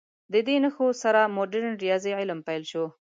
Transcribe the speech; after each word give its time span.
د 0.33 0.35
دې 0.47 0.55
نښو 0.63 0.87
سره 1.03 1.31
مډرن 1.35 1.73
ریاضي 1.83 2.11
علم 2.19 2.39
پیل 2.47 2.63
شو. 2.71 2.85